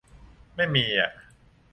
[0.55, 1.11] ไม่มีอ่ะ